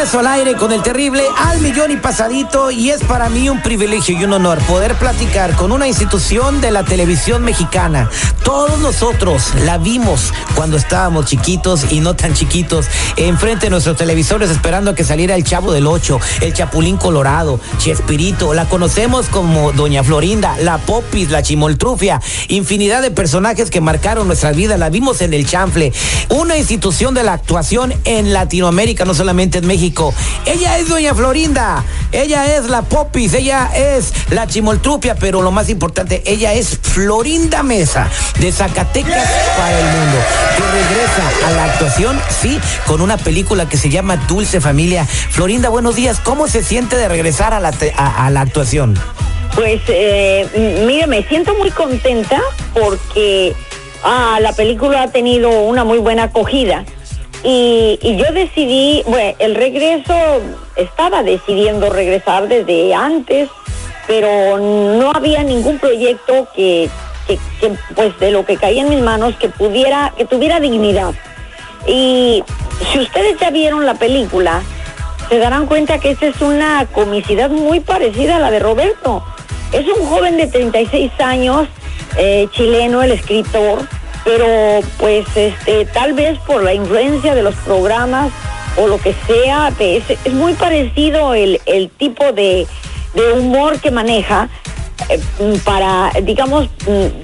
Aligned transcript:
Regreso 0.00 0.20
al 0.20 0.28
aire 0.28 0.54
con 0.54 0.72
el 0.72 0.82
terrible 0.82 1.22
al 1.36 1.60
millón 1.60 1.90
y 1.90 1.98
pasadito 1.98 2.70
y 2.70 2.88
es 2.88 3.04
para 3.04 3.28
mí 3.28 3.50
un 3.50 3.60
privilegio 3.60 4.18
y 4.18 4.24
un 4.24 4.32
honor 4.32 4.58
poder 4.60 4.94
platicar 4.94 5.54
con 5.56 5.72
una 5.72 5.86
institución 5.88 6.62
de 6.62 6.70
la 6.70 6.84
televisión 6.84 7.42
mexicana. 7.42 8.08
Todos 8.42 8.78
nosotros 8.78 9.52
la 9.66 9.76
vimos 9.76 10.32
cuando 10.54 10.78
estábamos 10.78 11.26
chiquitos 11.26 11.92
y 11.92 12.00
no 12.00 12.14
tan 12.14 12.32
chiquitos 12.32 12.86
enfrente 13.16 13.66
de 13.66 13.70
nuestros 13.70 13.98
televisores 13.98 14.48
esperando 14.48 14.92
a 14.92 14.94
que 14.94 15.04
saliera 15.04 15.34
el 15.34 15.44
Chavo 15.44 15.70
del 15.70 15.86
Ocho, 15.86 16.18
el 16.40 16.54
Chapulín 16.54 16.96
Colorado, 16.96 17.60
Chespirito, 17.76 18.54
la 18.54 18.64
conocemos 18.70 19.28
como 19.28 19.72
Doña 19.72 20.02
Florinda, 20.02 20.56
la 20.62 20.78
Popis, 20.78 21.30
la 21.30 21.42
Chimoltrufia, 21.42 22.22
infinidad 22.48 23.02
de 23.02 23.10
personajes 23.10 23.70
que 23.70 23.82
marcaron 23.82 24.26
nuestra 24.26 24.52
vida, 24.52 24.78
la 24.78 24.88
vimos 24.88 25.20
en 25.20 25.34
el 25.34 25.46
Chanfle, 25.46 25.92
una 26.30 26.56
institución 26.56 27.12
de 27.12 27.22
la 27.22 27.34
actuación 27.34 27.92
en 28.04 28.32
Latinoamérica, 28.32 29.04
no 29.04 29.12
solamente 29.12 29.58
en 29.58 29.66
México. 29.66 29.89
Ella 30.46 30.78
es 30.78 30.88
Doña 30.88 31.14
Florinda, 31.14 31.84
ella 32.12 32.56
es 32.56 32.64
la 32.66 32.82
Popis, 32.82 33.34
ella 33.34 33.70
es 33.74 34.12
la 34.30 34.46
Chimoltrufia, 34.46 35.14
pero 35.16 35.42
lo 35.42 35.50
más 35.50 35.68
importante, 35.68 36.22
ella 36.26 36.52
es 36.54 36.78
Florinda 36.82 37.62
Mesa, 37.62 38.08
de 38.38 38.50
Zacatecas 38.52 39.28
para 39.56 39.78
el 39.78 39.84
mundo, 39.84 40.18
que 40.56 40.62
regresa 40.62 41.46
a 41.46 41.50
la 41.52 41.64
actuación, 41.64 42.20
sí, 42.40 42.58
con 42.86 43.00
una 43.00 43.16
película 43.16 43.68
que 43.68 43.76
se 43.76 43.90
llama 43.90 44.16
Dulce 44.28 44.60
Familia. 44.60 45.04
Florinda, 45.06 45.68
buenos 45.68 45.96
días, 45.96 46.20
¿cómo 46.22 46.48
se 46.48 46.62
siente 46.62 46.96
de 46.96 47.08
regresar 47.08 47.52
a 47.54 47.60
la, 47.60 47.72
a- 47.96 48.30
la 48.30 48.40
actuación? 48.40 48.98
Pues 49.54 49.80
eh, 49.88 50.82
mire, 50.86 51.06
me 51.08 51.22
siento 51.24 51.54
muy 51.56 51.70
contenta 51.72 52.40
porque 52.72 53.52
ah, 54.04 54.38
la 54.40 54.52
película 54.52 55.02
ha 55.02 55.08
tenido 55.08 55.50
una 55.62 55.82
muy 55.84 55.98
buena 55.98 56.24
acogida. 56.24 56.84
Y, 57.42 57.98
yo 58.02 58.32
decidí, 58.32 59.02
bueno, 59.06 59.36
el 59.38 59.54
regreso, 59.54 60.14
estaba 60.76 61.22
decidiendo 61.22 61.88
regresar 61.90 62.48
desde 62.48 62.94
antes, 62.94 63.48
pero 64.06 64.58
no 64.58 65.10
había 65.12 65.42
ningún 65.42 65.78
proyecto 65.78 66.48
que, 66.54 66.90
pues 67.94 68.18
de 68.18 68.30
lo 68.30 68.44
que 68.44 68.56
caía 68.56 68.82
en 68.82 68.90
mis 68.90 69.00
manos 69.00 69.36
que 69.36 69.48
pudiera, 69.48 70.12
que 70.16 70.24
tuviera 70.24 70.60
dignidad. 70.60 71.14
Y 71.86 72.42
si 72.92 72.98
ustedes 72.98 73.38
ya 73.38 73.50
vieron 73.50 73.86
la 73.86 73.94
película, 73.94 74.62
se 75.28 75.38
darán 75.38 75.66
cuenta 75.66 75.98
que 75.98 76.10
esta 76.10 76.26
es 76.26 76.40
una 76.40 76.86
comicidad 76.86 77.50
muy 77.50 77.80
parecida 77.80 78.36
a 78.36 78.38
la 78.40 78.50
de 78.50 78.58
Roberto. 78.58 79.24
Es 79.72 79.86
un 79.86 80.06
joven 80.06 80.36
de 80.36 80.48
36 80.48 81.12
años, 81.20 81.68
eh, 82.16 82.48
chileno, 82.50 83.02
el 83.02 83.12
escritor, 83.12 83.86
pero 84.24 84.80
pues 84.98 85.26
este, 85.34 85.84
tal 85.86 86.12
vez 86.12 86.38
por 86.40 86.62
la 86.62 86.74
influencia 86.74 87.34
de 87.34 87.42
los 87.42 87.54
programas 87.56 88.30
o 88.76 88.86
lo 88.86 88.98
que 88.98 89.14
sea, 89.26 89.72
es, 89.78 90.04
es 90.24 90.32
muy 90.32 90.54
parecido 90.54 91.34
el, 91.34 91.60
el 91.66 91.90
tipo 91.90 92.32
de, 92.32 92.66
de 93.14 93.32
humor 93.32 93.80
que 93.80 93.90
maneja 93.90 94.48
eh, 95.08 95.18
para, 95.64 96.12
digamos, 96.22 96.68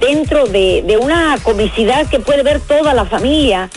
dentro 0.00 0.46
de, 0.46 0.82
de 0.86 0.96
una 0.96 1.38
comicidad 1.42 2.06
que 2.08 2.18
puede 2.18 2.42
ver 2.42 2.60
toda 2.60 2.94
la 2.94 3.04
familia, 3.04 3.68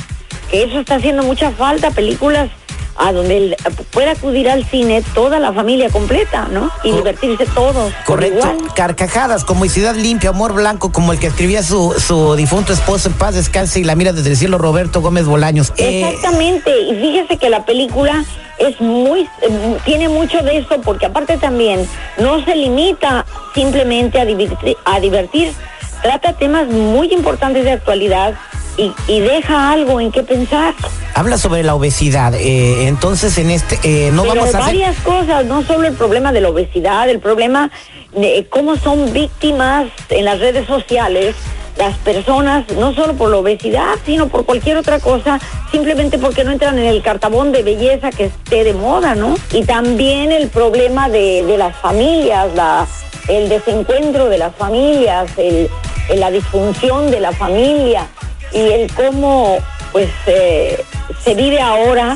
que 0.50 0.64
eso 0.64 0.80
está 0.80 0.96
haciendo 0.96 1.24
mucha 1.24 1.52
falta, 1.52 1.92
películas 1.92 2.50
a 2.98 3.12
donde 3.14 3.38
el- 3.38 3.58
pueda 3.92 4.12
acudir 4.12 4.50
al 4.50 4.66
cine 4.66 5.04
toda 5.14 5.40
la 5.40 5.52
familia 5.54 5.90
completa, 5.90 6.48
¿no? 6.52 6.72
Y 6.84 6.92
divertirse 6.92 7.46
todos. 7.48 7.94
Correcto, 8.06 8.40
igual. 8.40 8.74
carcajadas, 8.76 9.44
comicidad 9.44 9.96
limpia, 9.96 10.30
amor 10.30 10.54
blanco, 10.54 10.92
como 10.92 11.12
el 11.12 11.20
que 11.20 11.28
escribía 11.28 11.64
su, 11.64 11.94
su 12.00 12.36
difunto 12.36 12.74
esposo 12.74 13.10
en 13.10 13.16
paz 13.16 13.36
descanse 13.36 13.80
y 13.80 13.84
la 13.84 13.96
mira 13.96 14.14
desde 14.14 14.32
el 14.32 14.38
cielo, 14.38 14.58
Roberto 14.58 15.02
Gómez 15.02 15.26
Bolaños. 15.26 15.74
Eh, 15.78 16.04
Exactamente, 16.04 16.72
y 16.82 16.96
fíjese 16.96 17.38
que 17.38 17.50
la 17.50 17.66
película 17.66 18.24
es 18.60 18.80
muy, 18.82 19.22
eh, 19.22 19.78
tiene 19.86 20.10
mucho 20.10 20.42
de 20.44 20.58
eso, 20.58 20.82
porque 20.84 21.06
aparte 21.06 21.38
también 21.38 21.88
no 22.18 22.44
se 22.44 22.56
limita 22.56 23.26
simplemente 23.54 24.20
a 24.20 24.26
divertir, 24.26 24.78
a 24.86 25.00
divertir 25.00 25.54
trata 26.02 26.34
temas 26.34 26.68
muy 26.68 27.12
importantes 27.14 27.64
de 27.64 27.72
actualidad 27.72 28.36
y, 28.80 28.94
y 29.08 29.20
deja 29.20 29.72
algo 29.72 30.00
en 30.00 30.12
qué 30.12 30.24
pensar. 30.24 30.74
habla 31.14 31.38
sobre 31.38 31.64
la 31.64 31.76
obesidad, 31.76 32.34
eh, 32.36 32.88
entonces 32.88 33.38
en 33.38 33.52
este, 33.52 33.80
eh, 33.84 34.12
no 34.12 34.24
Pero 34.24 34.36
vamos 34.36 34.56
a 34.56 34.58
hacer... 34.60 34.74
varias 34.76 34.96
cosas, 35.02 35.46
no 35.46 35.64
solo 35.64 35.88
el 35.88 35.94
problema 35.94 36.32
de 36.32 36.42
la 36.42 36.50
obesidad, 36.50 37.10
el 37.10 37.20
problema 37.20 37.72
de 38.14 38.48
cómo 38.50 38.76
son 38.78 39.12
víctimas 39.14 39.88
en 40.10 40.26
las 40.26 40.40
redes 40.40 40.66
sociales 40.68 41.36
las 41.78 41.96
personas, 42.00 42.66
no 42.76 42.94
solo 42.94 43.14
por 43.14 43.30
la 43.30 43.38
obesidad, 43.38 43.96
sino 44.06 44.28
por 44.28 44.46
cualquier 44.46 44.76
otra 44.76 45.00
cosa, 45.00 45.40
simplemente 45.72 46.18
porque 46.20 46.44
no 46.44 46.52
entran 46.52 46.78
en 46.78 46.86
el 46.88 47.02
cartabón 47.02 47.54
de 47.54 47.64
belleza 47.64 48.10
que 48.10 48.26
esté 48.26 48.66
de 48.66 48.74
moda, 48.74 49.16
¿no? 49.16 49.36
Y 49.54 49.64
también 49.64 50.34
el 50.34 50.50
problema 50.50 51.08
de, 51.08 51.44
de 51.46 51.58
las 51.58 51.74
familias, 51.78 52.48
la, 52.54 52.86
el 53.30 53.48
desencuentro 53.48 54.28
de 54.28 54.38
las 54.40 54.54
familias, 54.56 55.30
el- 55.38 55.70
la 56.16 56.32
disfunción 56.32 57.12
de 57.12 57.20
la 57.22 57.32
familia 57.32 58.08
y 58.54 58.60
el 58.60 58.94
cómo 58.94 59.58
pues 59.92 60.10
eh, 60.28 60.84
se 61.24 61.34
vive 61.36 61.60
ahora 61.62 62.16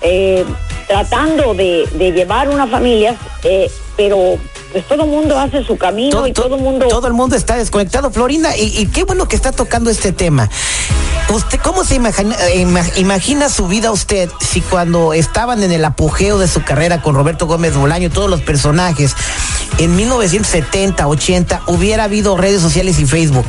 eh, 0.00 0.44
tratando 0.86 1.54
de, 1.54 1.88
de 1.94 2.12
llevar 2.12 2.48
una 2.48 2.66
familia, 2.66 3.16
eh, 3.42 3.70
pero 3.96 4.36
pues 4.72 4.86
todo 4.86 5.04
el 5.04 5.10
mundo 5.10 5.38
hace 5.38 5.64
su 5.64 5.76
camino 5.76 6.26
y 6.26 6.32
todo 6.32 6.54
el 6.56 6.62
mundo... 6.62 6.86
todo 6.88 7.06
el 7.06 7.14
mundo 7.14 7.36
está 7.36 7.56
desconectado, 7.56 8.10
Florinda, 8.10 8.56
y, 8.56 8.66
y 8.78 8.86
qué 8.86 9.04
bueno 9.04 9.26
que 9.26 9.34
está 9.36 9.50
tocando 9.52 9.90
este 9.90 10.12
tema. 10.12 10.48
¿Usted 11.30 11.58
cómo 11.62 11.84
se 11.84 11.96
imagina, 11.96 12.36
ima- 12.54 12.90
imagina 12.96 13.48
su 13.50 13.66
vida 13.68 13.90
usted 13.90 14.30
si 14.40 14.60
cuando 14.62 15.12
estaban 15.12 15.62
en 15.62 15.72
el 15.72 15.84
apogeo 15.84 16.38
de 16.38 16.48
su 16.48 16.62
carrera 16.62 17.02
con 17.02 17.14
Roberto 17.14 17.46
Gómez 17.46 17.76
Bolaño, 17.76 18.08
todos 18.10 18.30
los 18.30 18.40
personajes, 18.40 19.14
en 19.78 19.94
1970, 19.96 21.06
80, 21.06 21.62
hubiera 21.66 22.04
habido 22.04 22.36
redes 22.36 22.62
sociales 22.62 22.98
y 22.98 23.06
Facebook? 23.06 23.46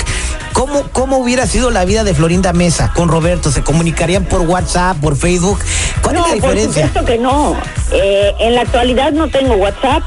¿Cómo, 0.53 0.84
¿Cómo 0.91 1.18
hubiera 1.18 1.47
sido 1.47 1.72
la 1.72 1.85
vida 1.85 2.03
de 2.03 2.13
Florinda 2.13 2.53
Mesa 2.53 2.91
con 2.94 3.07
Roberto? 3.07 3.52
¿Se 3.52 3.63
comunicarían 3.63 4.25
por 4.25 4.41
WhatsApp, 4.41 4.97
por 4.97 5.16
Facebook? 5.16 5.59
¿Cuál 6.02 6.16
no, 6.16 6.25
es 6.25 6.35
la 6.35 6.41
por 6.41 6.52
diferencia? 6.52 6.88
supuesto 6.88 7.06
que 7.06 7.18
no. 7.18 7.56
Eh, 7.91 8.34
en 8.40 8.56
la 8.56 8.62
actualidad 8.62 9.12
no 9.12 9.30
tengo 9.30 9.56
WhatsApp 9.56 10.03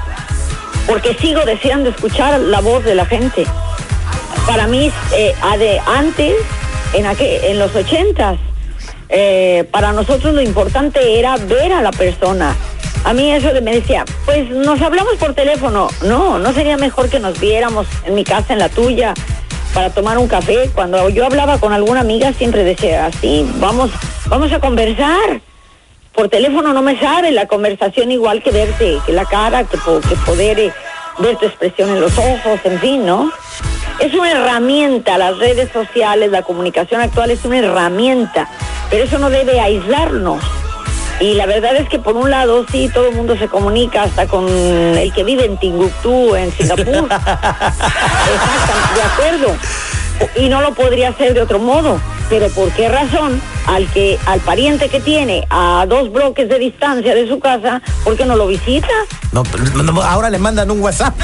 porque 0.86 1.16
sigo 1.20 1.44
deseando 1.44 1.90
escuchar 1.90 2.38
la 2.40 2.60
voz 2.60 2.84
de 2.84 2.94
la 2.94 3.06
gente. 3.06 3.46
Para 4.46 4.66
mí, 4.66 4.90
eh, 5.16 5.34
antes, 5.86 6.34
en, 6.92 7.06
aquel, 7.06 7.44
en 7.44 7.58
los 7.58 7.74
ochentas, 7.74 8.38
eh, 9.08 9.68
para 9.70 9.92
nosotros 9.92 10.34
lo 10.34 10.40
importante 10.40 11.18
era 11.18 11.36
ver 11.36 11.72
a 11.72 11.82
la 11.82 11.92
persona. 11.92 12.56
A 13.04 13.12
mí 13.12 13.32
eso 13.32 13.48
me 13.62 13.74
decía, 13.74 14.04
pues 14.24 14.48
nos 14.50 14.80
hablamos 14.80 15.14
por 15.16 15.34
teléfono. 15.34 15.88
No, 16.04 16.38
no 16.38 16.52
sería 16.52 16.76
mejor 16.76 17.08
que 17.08 17.20
nos 17.20 17.38
viéramos 17.40 17.86
en 18.04 18.14
mi 18.14 18.24
casa, 18.24 18.52
en 18.52 18.58
la 18.58 18.68
tuya, 18.68 19.14
para 19.74 19.90
tomar 19.90 20.18
un 20.18 20.28
café. 20.28 20.70
Cuando 20.74 21.08
yo 21.08 21.26
hablaba 21.26 21.58
con 21.58 21.72
alguna 21.72 22.00
amiga 22.00 22.32
siempre 22.32 22.64
decía, 22.64 23.06
así, 23.06 23.48
vamos, 23.58 23.90
vamos 24.28 24.52
a 24.52 24.60
conversar 24.60 25.40
por 26.14 26.28
teléfono 26.28 26.72
no 26.72 26.82
me 26.82 26.98
sabe 26.98 27.32
la 27.32 27.46
conversación 27.46 28.10
igual 28.10 28.42
que 28.42 28.50
verte, 28.50 28.98
que 29.06 29.12
la 29.12 29.24
cara, 29.24 29.64
que 29.64 29.78
poder 30.26 30.58
eh, 30.58 30.72
ver 31.18 31.36
tu 31.36 31.46
expresión 31.46 31.90
en 31.90 32.00
los 32.00 32.16
ojos, 32.18 32.60
en 32.64 32.78
fin, 32.80 33.06
¿no? 33.06 33.32
Es 33.98 34.12
una 34.14 34.32
herramienta, 34.32 35.16
las 35.16 35.38
redes 35.38 35.70
sociales, 35.72 36.30
la 36.30 36.42
comunicación 36.42 37.00
actual 37.00 37.30
es 37.30 37.44
una 37.44 37.58
herramienta, 37.58 38.48
pero 38.90 39.04
eso 39.04 39.18
no 39.18 39.30
debe 39.30 39.60
aislarnos. 39.60 40.42
Y 41.22 41.34
la 41.34 41.46
verdad 41.46 41.76
es 41.76 41.88
que 41.88 42.00
por 42.00 42.16
un 42.16 42.32
lado 42.32 42.66
sí, 42.72 42.90
todo 42.92 43.06
el 43.06 43.14
mundo 43.14 43.36
se 43.38 43.46
comunica 43.46 44.02
hasta 44.02 44.26
con 44.26 44.48
el 44.48 45.12
que 45.12 45.22
vive 45.22 45.44
en 45.44 45.56
Timbuktu, 45.56 46.34
en 46.34 46.50
Singapur. 46.50 46.84
Exacto, 46.88 47.22
de 48.96 49.02
acuerdo. 49.02 49.56
Y 50.34 50.48
no 50.48 50.60
lo 50.60 50.74
podría 50.74 51.10
hacer 51.10 51.32
de 51.32 51.42
otro 51.42 51.60
modo. 51.60 52.00
Pero 52.28 52.48
¿por 52.48 52.72
qué 52.72 52.88
razón? 52.88 53.40
Al 53.68 53.86
que, 53.92 54.18
al 54.26 54.40
pariente 54.40 54.88
que 54.88 54.98
tiene 54.98 55.46
a 55.48 55.86
dos 55.88 56.10
bloques 56.10 56.48
de 56.48 56.58
distancia 56.58 57.14
de 57.14 57.28
su 57.28 57.38
casa, 57.38 57.80
¿por 58.02 58.16
qué 58.16 58.24
no 58.24 58.34
lo 58.34 58.48
visita? 58.48 58.88
No, 59.32 59.42
no, 59.82 60.02
ahora 60.02 60.28
le 60.30 60.38
mandan 60.38 60.70
un 60.70 60.80
WhatsApp. 60.80 61.14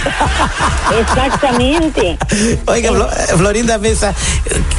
Exactamente. 1.00 2.18
Oiga, 2.66 2.90
eh, 2.90 3.36
Florinda 3.36 3.78
Mesa, 3.78 4.14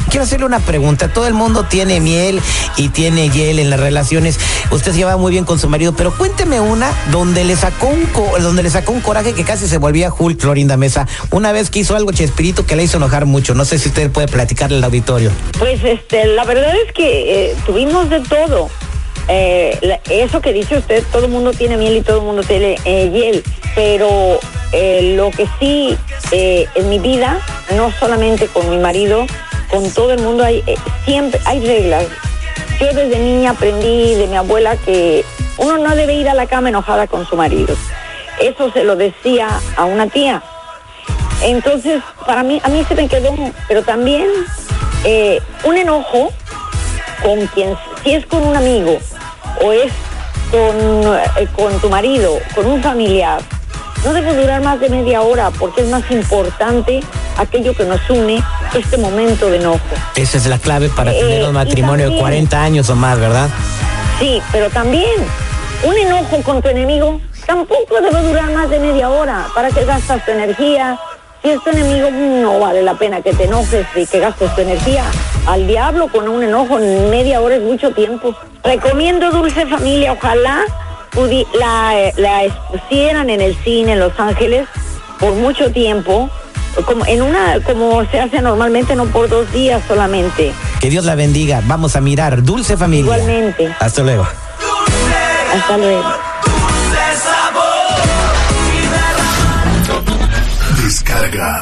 quiero 0.08 0.24
hacerle 0.24 0.46
una 0.46 0.58
pregunta. 0.58 1.08
Todo 1.12 1.26
el 1.26 1.34
mundo 1.34 1.64
tiene 1.64 2.00
miel 2.00 2.40
y 2.76 2.88
tiene 2.88 3.28
hiel 3.30 3.58
en 3.60 3.70
las 3.70 3.78
relaciones. 3.78 4.38
Usted 4.70 4.92
se 4.92 4.98
lleva 4.98 5.16
muy 5.16 5.30
bien 5.32 5.44
con 5.44 5.58
su 5.58 5.68
marido, 5.68 5.92
pero 5.94 6.12
cuénteme 6.16 6.60
una 6.60 6.90
donde 7.12 7.44
le 7.44 7.56
sacó 7.56 7.86
un 7.86 8.04
co- 8.06 8.34
donde 8.40 8.62
le 8.62 8.70
sacó 8.70 8.92
un 8.92 9.00
coraje 9.00 9.32
que 9.32 9.44
casi 9.44 9.68
se 9.68 9.78
volvía 9.78 10.12
Hulk, 10.16 10.40
Florinda 10.40 10.76
Mesa. 10.76 11.06
Una 11.30 11.52
vez 11.52 11.70
que 11.70 11.78
hizo 11.80 11.94
algo 11.96 12.12
Chespirito 12.12 12.66
que 12.66 12.74
le 12.76 12.82
hizo 12.84 12.96
enojar 12.96 13.26
mucho. 13.26 13.54
No 13.54 13.64
sé 13.64 13.78
si 13.78 13.88
usted 13.88 14.10
puede 14.10 14.26
platicarle 14.28 14.78
al 14.78 14.84
auditorio. 14.84 15.30
Pues 15.58 15.80
este, 15.84 16.26
la 16.26 16.44
verdad 16.44 16.74
es 16.86 16.92
que 16.92 17.50
eh, 17.50 17.56
tuvimos 17.66 18.10
de 18.10 18.20
todo. 18.20 18.70
Eh, 19.28 20.00
eso 20.10 20.40
que 20.40 20.52
dice 20.52 20.78
usted, 20.78 21.04
todo 21.12 21.26
el 21.26 21.30
mundo 21.30 21.52
tiene 21.52 21.76
miel 21.76 21.96
y 21.96 22.02
todo 22.02 22.18
el 22.18 22.24
mundo 22.24 22.42
tiene 22.42 22.76
eh, 22.84 23.10
hiel, 23.10 23.42
pero 23.74 24.40
eh, 24.72 25.14
lo 25.16 25.30
que 25.30 25.46
sí 25.58 25.96
en 26.32 26.88
mi 26.88 26.98
vida, 26.98 27.40
no 27.74 27.90
solamente 27.98 28.46
con 28.46 28.70
mi 28.70 28.78
marido, 28.78 29.26
con 29.68 29.90
todo 29.90 30.12
el 30.12 30.20
mundo 30.20 30.44
hay 30.44 30.62
siempre 31.04 31.40
hay 31.44 31.60
reglas. 31.66 32.04
Yo 32.80 32.86
desde 32.86 33.18
niña 33.18 33.50
aprendí 33.50 34.14
de 34.14 34.26
mi 34.28 34.36
abuela 34.36 34.76
que 34.76 35.24
uno 35.58 35.78
no 35.78 35.94
debe 35.96 36.14
ir 36.14 36.28
a 36.28 36.34
la 36.34 36.46
cama 36.46 36.68
enojada 36.68 37.06
con 37.08 37.26
su 37.26 37.36
marido. 37.36 37.76
Eso 38.40 38.70
se 38.72 38.84
lo 38.84 38.96
decía 38.96 39.48
a 39.76 39.84
una 39.84 40.06
tía. 40.06 40.42
Entonces, 41.42 42.02
para 42.26 42.42
mí, 42.42 42.60
a 42.62 42.68
mí 42.68 42.84
se 42.88 42.94
me 42.94 43.08
quedó, 43.08 43.34
pero 43.66 43.82
también 43.82 44.28
un 45.64 45.76
enojo 45.76 46.32
con 47.22 47.46
quien, 47.48 47.76
si 48.02 48.14
es 48.14 48.26
con 48.26 48.42
un 48.42 48.56
amigo 48.56 48.98
o 49.62 49.72
es 49.72 49.92
con, 50.50 51.14
eh, 51.38 51.48
con 51.54 51.78
tu 51.80 51.88
marido, 51.88 52.38
con 52.54 52.66
un 52.66 52.82
familiar, 52.82 53.40
no 54.04 54.12
debe 54.12 54.34
durar 54.34 54.62
más 54.62 54.80
de 54.80 54.88
media 54.88 55.22
hora 55.22 55.50
porque 55.50 55.82
es 55.82 55.88
más 55.88 56.08
importante 56.10 57.00
aquello 57.36 57.74
que 57.74 57.84
nos 57.84 58.00
une, 58.08 58.42
este 58.74 58.96
momento 58.96 59.50
de 59.50 59.58
enojo. 59.58 59.80
Esa 60.16 60.38
es 60.38 60.46
la 60.46 60.58
clave 60.58 60.88
para 60.88 61.12
tener 61.12 61.42
un 61.42 61.50
eh, 61.50 61.52
matrimonio 61.52 62.10
de 62.10 62.18
40 62.18 62.62
años 62.62 62.88
o 62.90 62.96
más, 62.96 63.18
¿verdad? 63.18 63.48
Sí, 64.18 64.40
pero 64.52 64.70
también 64.70 65.10
un 65.84 65.96
enojo 65.96 66.42
con 66.42 66.62
tu 66.62 66.68
enemigo 66.68 67.20
tampoco 67.46 68.00
debe 68.00 68.22
durar 68.22 68.50
más 68.52 68.70
de 68.70 68.78
media 68.78 69.10
hora. 69.10 69.46
¿Para 69.54 69.70
que 69.70 69.84
gastas 69.84 70.24
tu 70.24 70.30
energía? 70.30 70.98
Si 71.42 71.48
es 71.48 71.62
tu 71.64 71.70
enemigo, 71.70 72.10
no 72.10 72.60
vale 72.60 72.82
la 72.82 72.94
pena 72.94 73.22
que 73.22 73.32
te 73.32 73.44
enojes 73.44 73.86
y 73.96 74.06
que 74.06 74.20
gastes 74.20 74.54
tu 74.54 74.60
energía 74.60 75.04
al 75.46 75.66
diablo 75.66 76.08
con 76.08 76.28
un 76.28 76.42
enojo 76.42 76.78
en 76.78 77.08
media 77.10 77.40
hora 77.40 77.56
es 77.56 77.62
mucho 77.62 77.92
tiempo. 77.92 78.34
Recomiendo 78.62 79.30
Dulce 79.30 79.66
Familia, 79.66 80.12
ojalá 80.12 80.64
la, 81.58 82.12
la 82.16 82.44
expusieran 82.44 83.30
en 83.30 83.40
el 83.40 83.56
cine 83.56 83.92
en 83.92 84.00
Los 84.00 84.18
Ángeles 84.18 84.68
por 85.18 85.32
mucho 85.34 85.72
tiempo, 85.72 86.30
como 86.84 87.06
en 87.06 87.22
una 87.22 87.58
como 87.64 88.04
se 88.10 88.20
hace 88.20 88.42
normalmente, 88.42 88.94
no 88.94 89.06
por 89.06 89.28
dos 89.28 89.50
días 89.52 89.82
solamente. 89.88 90.52
Que 90.80 90.90
Dios 90.90 91.04
la 91.04 91.14
bendiga. 91.14 91.62
Vamos 91.64 91.96
a 91.96 92.00
mirar 92.00 92.42
Dulce 92.42 92.76
Familia. 92.76 93.14
Igualmente. 93.14 93.74
Hasta 93.78 94.02
luego. 94.02 94.26
Hasta 95.54 95.76
luego. 95.78 96.29